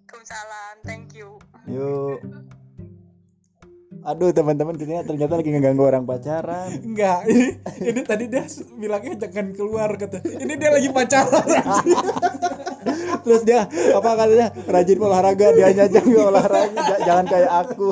[0.08, 1.38] Waalaikumsalam, thank you.
[1.68, 2.57] Yuk.
[4.08, 6.72] Aduh teman-teman ternyata ternyata lagi ngeganggu orang pacaran.
[6.80, 8.48] Enggak, ini, ini tadi dia
[8.80, 10.24] bilangnya jangan keluar kata.
[10.24, 11.44] Ini dia lagi pacaran.
[13.28, 17.90] Terus dia apa katanya rajin olahraga dia aja nggak olahraga j- jangan kayak aku.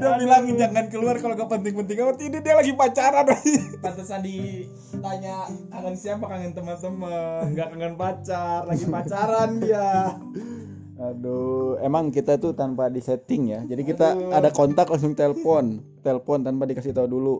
[0.00, 2.16] Dia bilangin jangan keluar kalau gak penting-penting amat.
[2.16, 3.28] Ini dia lagi pacaran.
[3.84, 10.16] Pantesan ditanya kangen siapa kangen teman-teman, nggak kangen pacar, lagi pacaran dia.
[10.96, 13.60] Aduh, emang kita tuh tanpa disetting ya.
[13.68, 17.36] Jadi kita ada kontak langsung telepon, telepon tanpa dikasih tahu dulu.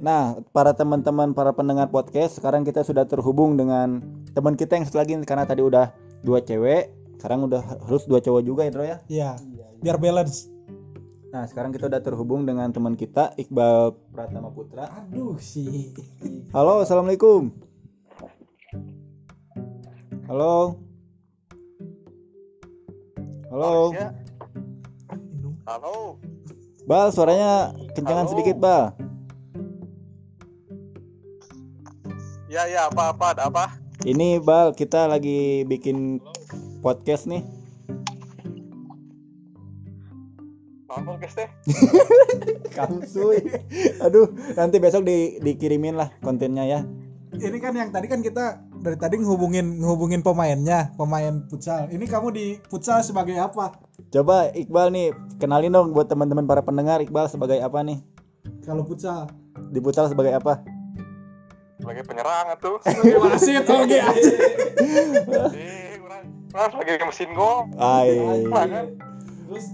[0.00, 4.00] Nah, para teman-teman, para pendengar podcast, sekarang kita sudah terhubung dengan
[4.32, 5.92] teman kita yang satu lagi karena tadi udah
[6.24, 6.88] dua cewek,
[7.20, 9.04] sekarang udah harus dua cowok juga Indro ya.
[9.12, 9.36] Iya,
[9.84, 10.48] biar balance.
[11.36, 14.88] Nah, sekarang kita udah terhubung dengan teman kita Iqbal Pratama Putra.
[15.04, 15.92] Aduh sih.
[16.56, 17.52] Halo, assalamualaikum.
[20.26, 20.89] Halo.
[23.50, 23.90] Halo.
[25.66, 26.22] Halo.
[26.86, 28.32] Bal, suaranya kencangan Halo.
[28.38, 28.94] sedikit, Bal.
[32.46, 33.74] Ya ya apa apa ada apa?
[34.06, 36.22] Ini Bal, kita lagi bikin
[36.78, 37.42] podcast nih.
[40.86, 41.50] Maaf guys teh.
[42.70, 43.50] Kamsuy.
[43.98, 46.80] Aduh, nanti besok di, dikirimin lah kontennya ya.
[47.34, 51.92] Ini kan yang tadi kan kita dari tadi ngehubungin ngehubungin pemainnya, pemain futsal.
[51.92, 53.76] Ini kamu di futsal sebagai apa?
[54.08, 58.00] Coba Iqbal nih, kenalin dong buat teman-teman para pendengar Iqbal sebagai apa nih?
[58.64, 59.28] Kalau futsal.
[59.70, 60.64] Di futsal sebagai apa?
[61.76, 62.80] Sebagai penyerang tuh.
[62.84, 64.00] Sebagai wasit oke.
[64.00, 67.68] Eh, orang orang lagi mesin gol.
[67.76, 68.16] Ai.
[68.48, 68.86] Banget.
[69.48, 69.66] Terus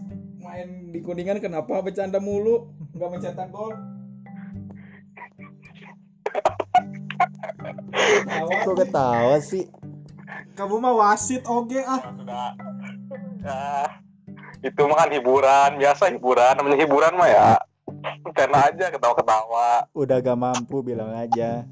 [0.42, 3.74] main di kuningan kenapa bercanda mulu, nggak mencetak gol?
[8.66, 9.66] Kok ketawa sih?
[10.56, 12.00] Kamu mah wasit oge ah.
[12.00, 12.52] sudah.
[13.44, 13.64] Ya
[14.64, 17.48] itu mah kan hiburan biasa hiburan namanya hiburan mah ya
[18.34, 19.86] karena aja ketawa-ketawa.
[19.94, 21.62] Udah gak mampu bilang aja.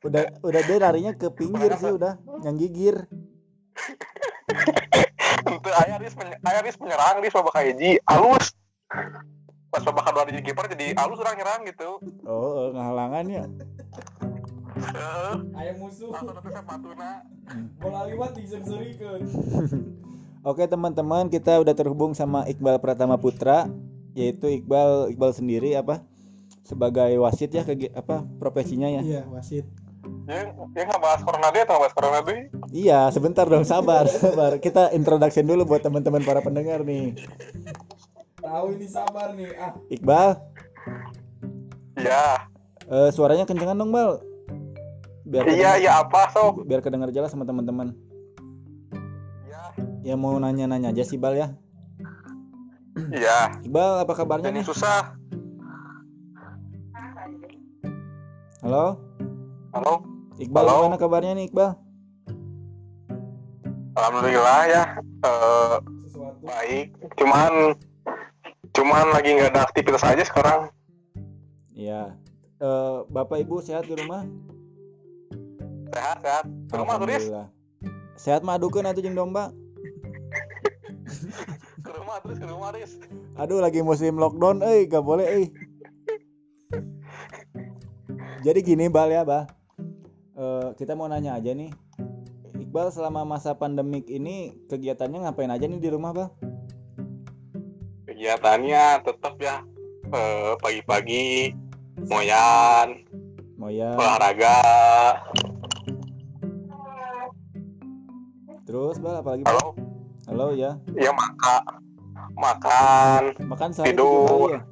[0.00, 3.04] Udah udah dia larinya ke pinggir sih udah yang gigir.
[5.46, 8.54] Itu ayah Riz menye- ayah Riz menyerang Riz babak kaji halus
[9.66, 11.90] pas babak kedua jadi kiper jadi halus orang nyerang gitu.
[12.24, 13.44] Oh ngahalangannya
[14.76, 16.12] Heeh, Ayam musuh.
[16.12, 17.24] sepatuna
[17.80, 19.24] Bola liwat diserserikeun.
[20.48, 23.66] Oke teman-teman kita udah terhubung sama Iqbal Pratama Putra
[24.12, 26.04] yaitu Iqbal Iqbal sendiri apa
[26.62, 29.02] sebagai wasit ya kegi- apa profesinya ya?
[29.02, 29.64] Iya, wasit.
[30.26, 34.58] ya ya nggak bahas corona deh atau bahas corona deh iya sebentar dong sabar sabar.
[34.58, 37.14] Kita introduction dulu buat teman-teman para pendengar nih
[38.46, 39.50] Tahu ini sabar nih.
[39.58, 40.38] Ah, Iqbal?
[41.98, 42.46] Ya.
[42.86, 44.22] Eh, suaranya kencengan dong Bal.
[45.26, 47.90] Biar iya iya apa sok biar kedengar jelas sama teman-teman.
[49.50, 49.74] Ya
[50.06, 51.50] ya mau nanya-nanya aja sih Bal ya.
[53.10, 53.58] Iya.
[53.66, 54.66] Iqbal apa kabarnya jadi nih?
[54.70, 55.18] susah.
[58.62, 59.02] Halo?
[59.74, 60.06] Halo?
[60.38, 60.86] Iqbal Halo.
[60.86, 61.74] gimana kabarnya nih Iqbal?
[63.98, 64.84] Alhamdulillah ya.
[65.02, 65.74] Eh,
[66.06, 66.38] sesuatu.
[66.46, 66.94] baik.
[67.18, 67.74] Cuman
[68.76, 70.68] cuman lagi nggak ada aktivitas aja sekarang
[71.76, 72.16] Iya
[72.56, 74.24] Eh, Bapak Ibu sehat di rumah
[75.92, 77.28] sehat sehat Ke rumah turis.
[78.16, 79.52] Sehat mah adukeun atuh jeung domba.
[81.84, 82.96] ke rumah terus ke rumah Riz
[83.36, 85.46] Aduh lagi musim lockdown euy, gak boleh euy.
[88.40, 89.44] Jadi gini Bal ya, Bal.
[90.32, 91.68] Eh, kita mau nanya aja nih.
[92.56, 96.32] Iqbal selama masa pandemik ini kegiatannya ngapain aja nih di rumah, Bal?
[98.26, 99.62] Kegiatannya tetap ya
[100.10, 101.54] eh, pagi-pagi
[102.10, 103.06] moyan
[103.70, 103.94] ya.
[103.94, 104.58] olahraga
[108.66, 109.46] Terus Bal apalagi?
[109.46, 109.78] Halo
[110.26, 110.74] Halo ya.
[110.98, 111.62] ya maka
[112.34, 114.58] makan Makan sehari Tidur.
[114.58, 114.66] ya?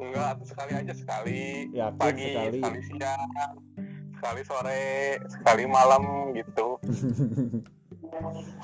[0.00, 2.56] enggak sekali aja sekali Yakin pagi sekali.
[2.64, 3.28] sekali siang
[4.16, 6.80] sekali sore sekali malam gitu.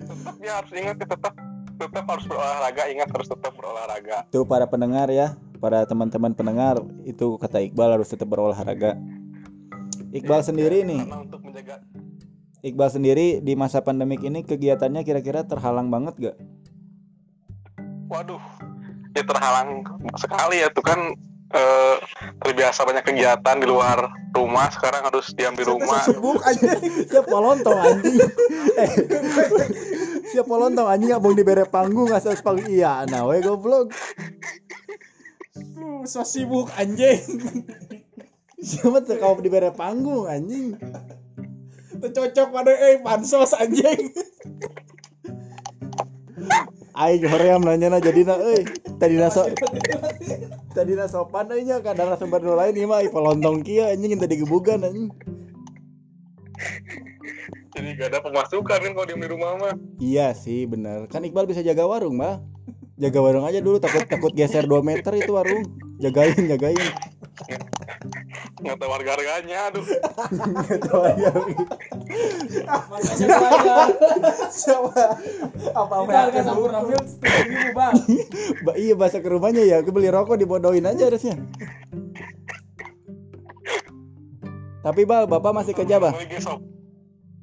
[0.00, 1.32] tetap ya harus ingat ya, tetap
[1.80, 7.40] tetap harus berolahraga ingat harus tetap berolahraga Tuh para pendengar ya, para teman-teman pendengar itu
[7.40, 9.00] kata Iqbal harus tetap berolahraga.
[10.12, 11.80] Iqbal sendiri nih, karena untuk menjaga
[12.60, 16.36] Iqbal sendiri di masa pandemik ini kegiatannya kira-kira terhalang banget gak?
[18.10, 18.42] waduh
[19.14, 19.86] ya terhalang
[20.18, 21.14] sekali ya tuh kan
[21.54, 21.96] eh,
[22.42, 26.78] terbiasa banyak kegiatan di luar rumah sekarang harus diam di rumah Sibuk aja.
[27.10, 28.18] Siap polontong anjing.
[28.78, 28.90] Eh,
[30.30, 33.90] Siap polontong anjing abang dibere panggung asal panggung iya nah we goblok.
[35.58, 37.18] Uh, so sibuk anjing.
[38.60, 40.78] Siapa tuh kau dibere panggung anjing?
[42.00, 44.14] Teu cocok pada eh pansos anjing.
[47.00, 48.60] Aing hoream nanya na jadina euy.
[49.00, 49.48] Tadina so
[50.76, 54.36] tadina sopan euy nya ka narasumber nu lain ieu mah ih polontong kieu anjing tadi
[54.44, 55.08] gebugan anjing.
[57.70, 61.64] jadi gak ada pemasukan kan kalau di rumah mah Iya sih bener Kan Iqbal bisa
[61.64, 62.42] jaga warung mbak
[63.00, 65.64] Jaga warung aja dulu takut takut geser 2 meter itu warung
[66.02, 66.76] Jagain jagain
[68.60, 71.28] nggak tahu warga harganya aduh Nggak tahu aja.
[72.90, 73.88] Makanya banyak.
[74.52, 75.02] Siapa?
[75.72, 77.92] Apa Kita harga sampur ambil ribu bang.
[78.62, 81.40] Ba- Iya bahasa ke rumahnya ya Aku beli rokok dibodohin aja harusnya
[84.80, 86.12] Tapi bal bapak masih kerja bah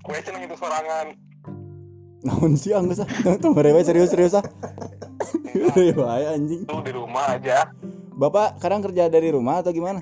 [0.08, 1.08] gue cenang itu sorangan
[2.24, 4.46] Namun sih anggus ah Tunggu rewe serius serius ah
[5.52, 7.68] Enggak, Rewe anjing tuh di rumah aja
[8.14, 10.02] Bapak sekarang kerja dari rumah atau gimana?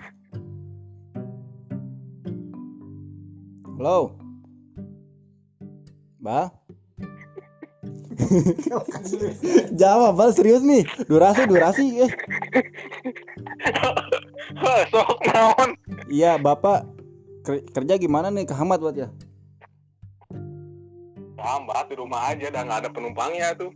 [3.86, 4.18] Halo
[6.18, 6.50] Bal
[9.78, 10.90] Jawab Bal serius nih.
[11.06, 12.10] Durasi durasi eh.
[14.90, 15.78] sok naon?
[16.10, 16.90] Iya Bapak
[17.46, 18.50] ker- kerja gimana nih?
[18.50, 19.14] Kehamat buat ya
[21.46, 23.70] lambat di rumah aja dan nggak ada penumpangnya tuh.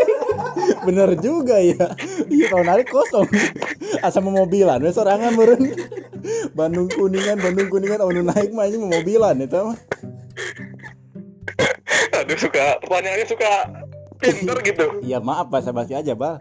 [0.86, 1.96] Bener juga ya.
[2.28, 3.24] Iya tahun hari kosong.
[4.04, 5.72] Asa mau mobilan we sorangan meureun
[6.52, 9.78] Bandung Kuningan Bandung Kuningan anu naik mah anjing mau mobilan eta mah.
[12.20, 13.52] Aduh suka pertanyaannya suka
[14.20, 14.86] pinter gitu.
[15.08, 16.36] Iya maaf bahasa basi aja Bal.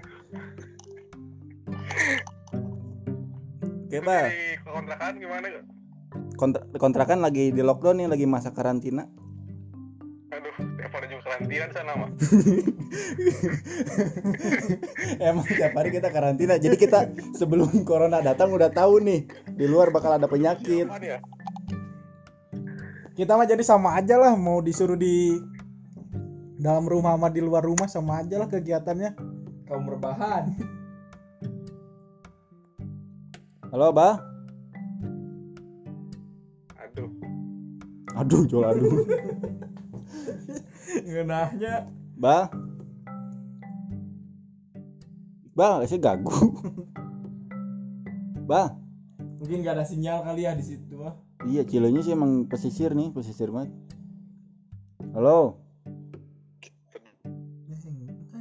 [3.88, 4.28] Oke Bal.
[4.68, 5.48] kontrakan gimana?
[6.36, 9.08] Kontra- kontrakan lagi di lockdown nih lagi masa karantina
[11.40, 12.12] karantina sana mah.
[15.24, 16.60] Emang tiap hari kita karantina.
[16.60, 17.08] Jadi kita
[17.40, 19.24] sebelum corona datang udah tahu nih
[19.56, 20.84] di luar bakal ada penyakit.
[21.00, 21.24] Ya?
[23.16, 25.40] Kita mah jadi sama aja lah mau disuruh di
[26.60, 29.16] dalam rumah sama di luar rumah sama aja lah kegiatannya.
[29.72, 30.44] Kaum rebahan.
[33.72, 34.18] Halo, Bah.
[36.84, 37.08] Aduh.
[38.18, 38.92] Aduh, jual aduh.
[40.90, 41.88] Ngenahnya
[42.20, 42.52] Bah.
[45.56, 46.32] Bah, sih gagu.
[48.50, 48.76] Bah.
[49.40, 51.16] mungkin gak ada sinyal kali ya di situ mah.
[51.48, 53.72] Iya, Cilonya sih emang pesisir nih, pesisir banget.
[55.16, 55.64] Halo.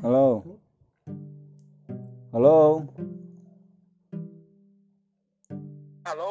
[0.03, 0.27] Halo.
[2.35, 2.59] Halo.
[6.03, 6.31] Halo.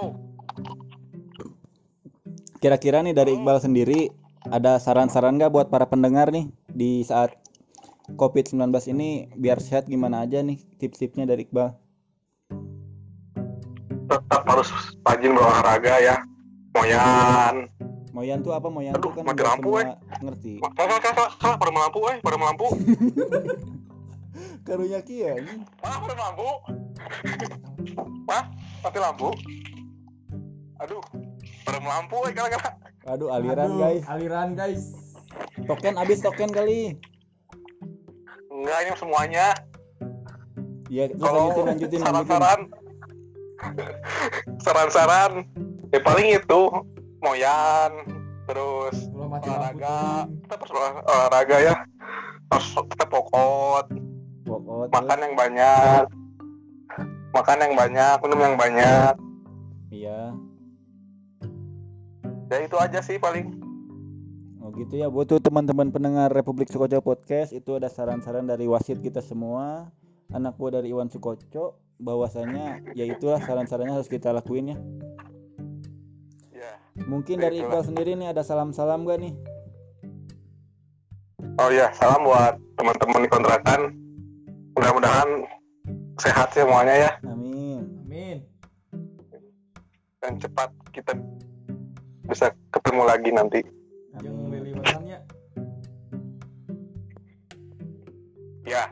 [2.57, 4.11] Kira-kira nih dari Iqbal sendiri
[4.51, 7.35] ada saran-saran nggak buat para pendengar nih di saat
[8.15, 11.75] COVID-19 ini biar sehat gimana aja nih tips-tipsnya dari Iqbal?
[14.07, 14.71] Tetap harus
[15.03, 16.15] rajin berolahraga ya.
[16.71, 17.67] Moyan.
[18.15, 18.71] Moyan tuh apa?
[18.71, 20.53] Moyan tuh Aduh, kan mati nggak lampu, semua ngerti.
[20.63, 22.67] Salah, salah, salah, salah, pada melampu, eh, pada melampu.
[24.67, 25.53] Karunya kia ini.
[25.83, 26.49] Wah, pada melampu.
[28.23, 28.43] Wah,
[28.79, 29.29] mati lampu.
[30.79, 31.03] Aduh,
[31.67, 32.86] pada melampu, eh, gara-gara.
[33.07, 34.03] Aduh aliran Aduh, guys.
[34.11, 34.81] Aliran guys.
[35.63, 36.99] Token abis token kali.
[38.51, 39.47] Enggak, ini semuanya.
[40.87, 42.59] Iya, terus Kalau lanjutin lanjutin saran-saran,
[44.63, 45.31] saran-saran,
[45.91, 46.61] ya paling itu
[47.19, 47.91] moyan,
[48.47, 51.75] terus olahraga, olah- olahraga ya,
[52.55, 53.91] harus kita pokok,
[54.47, 56.03] Pokok makan yang banyak,
[57.35, 59.13] makan yang banyak, minum yang banyak,
[59.91, 60.46] Iya.
[62.47, 63.51] Ya itu aja sih paling.
[64.59, 69.23] Oh gitu ya buat teman-teman pendengar Republik Sukoco Podcast itu ada saran-saran dari wasit kita
[69.23, 69.87] semua
[70.29, 74.77] anak buah dari Iwan Sukoco bahwasanya ya itulah saran-sarannya harus kita lakuin ya
[76.51, 76.73] Ya.
[77.07, 77.79] mungkin dari Itulah.
[77.79, 79.33] Iqbal sendiri nih ada salam-salam gak nih
[81.57, 83.81] Oh ya, salam buat teman-teman di kontrakan.
[84.77, 85.41] Mudah-mudahan
[86.17, 88.37] sehat semuanya ya amin Amin.
[90.17, 91.13] dan cepat kita
[92.27, 93.59] bisa ketemu lagi nanti.
[94.19, 94.35] Yang
[94.77, 95.19] watannya.
[98.67, 98.83] Ya,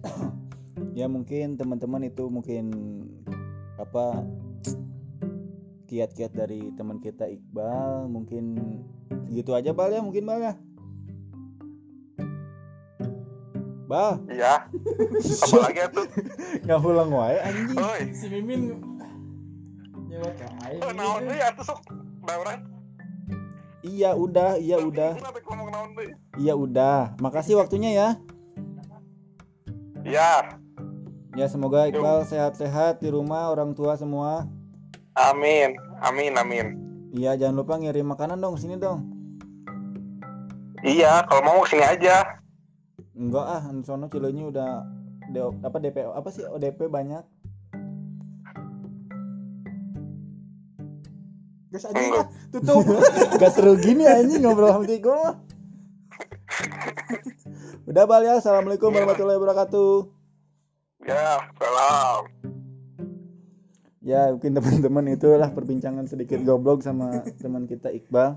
[0.98, 2.72] ya mungkin teman-teman itu mungkin
[3.76, 4.24] apa
[5.92, 8.56] kiat-kiat dari teman kita Iqbal mungkin
[9.28, 10.54] gitu aja Bal ya mungkin Bal ya
[13.84, 14.64] Bal iya.
[15.44, 16.08] Apalagi tuh.
[16.64, 18.00] nggak pulang wae anjing Oi.
[18.16, 18.91] Si Mimin.
[20.22, 21.82] Oh, naon deui atuh sok
[22.22, 22.62] dauran.
[23.82, 25.18] iya udah iya udah.
[26.38, 27.18] iya udah.
[27.18, 28.08] Makasih waktunya ya.
[30.02, 30.58] Ya,
[31.38, 34.46] ya semoga Iqbal sehat-sehat di rumah orang tua semua.
[35.18, 35.78] Amin.
[36.02, 36.66] Amin, amin.
[37.14, 39.06] iya jangan lupa ngirim makanan dong sini dong.
[40.82, 42.38] Iya, kalau mau ke sini aja.
[43.12, 44.82] enggak ah di sono Cileunyi udah
[45.30, 47.22] D- apa DPO apa sih ODP banyak
[51.72, 52.84] Guys aja lah, tutup.
[53.40, 55.40] Gak seru gini anjing ngobrol sama Tiko mah.
[57.88, 58.36] Udah bal ya.
[58.36, 60.04] Assalamualaikum warahmatullahi wabarakatuh.
[61.08, 62.28] Ya, salam.
[64.04, 68.36] Ya mungkin teman-teman itulah perbincangan sedikit goblok sama teman kita Iqbal.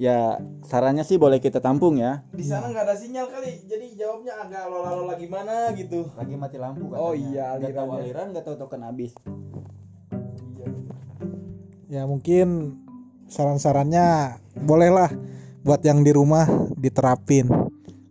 [0.00, 2.24] Ya sarannya sih boleh kita tampung ya.
[2.32, 3.60] Di sana nggak ada sinyal kali.
[3.68, 6.08] Jadi jawabnya agak lola-lola gimana gitu.
[6.16, 7.04] Lagi mati lampu katanya.
[7.04, 9.12] Oh iya, Gak tahu aliran gak tahu token habis.
[11.86, 12.78] Ya mungkin
[13.30, 15.10] saran-sarannya bolehlah
[15.62, 17.46] buat yang di rumah diterapin.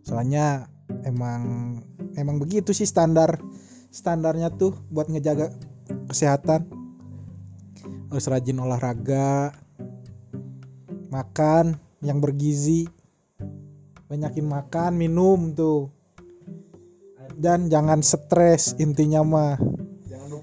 [0.00, 0.68] Soalnya
[1.04, 1.76] emang
[2.16, 3.36] emang begitu sih standar
[3.92, 5.52] standarnya tuh buat ngejaga
[6.08, 6.68] kesehatan.
[8.08, 9.52] Harus rajin olahraga
[11.12, 12.88] makan yang bergizi
[14.08, 15.92] banyakin makan minum tuh.
[17.36, 19.75] Dan jangan stres intinya mah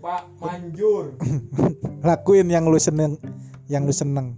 [0.03, 1.15] Lupa manjur.
[2.11, 3.15] lakuin yang lu seneng
[3.71, 4.35] yang lu seneng.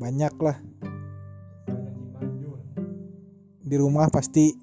[0.00, 0.56] Banyak lah.
[3.60, 4.56] Di rumah pasti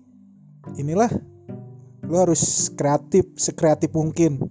[0.82, 1.14] inilah
[2.10, 4.41] lu harus kreatif sekreatif mungkin.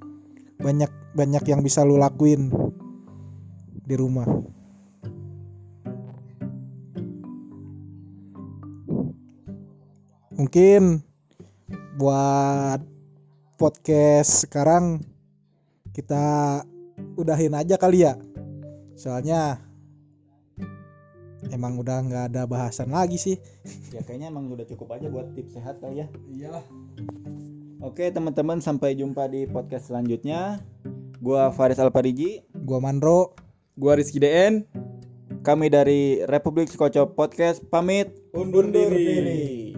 [0.63, 2.47] Banyak banyak yang bisa lu lakuin
[3.83, 4.31] di rumah.
[10.39, 11.03] Mungkin
[11.99, 12.79] buat
[13.59, 15.12] podcast sekarang
[15.93, 16.25] kita
[17.17, 18.17] udahin aja kali ya.
[18.97, 19.61] Soalnya
[21.51, 23.37] emang udah nggak ada bahasan lagi sih.
[23.93, 26.07] Ya kayaknya emang udah cukup aja buat tips sehat kali ya.
[26.33, 26.65] Iyalah.
[27.83, 30.63] Oke teman-teman sampai jumpa di podcast selanjutnya.
[31.23, 33.35] Gua Faris Alpariji gua Mandro
[33.79, 34.67] gua Rizky DN
[35.43, 38.15] kami dari Republik Skoco Podcast pamit.
[38.31, 39.03] Undur, diri.
[39.03, 39.72] diri.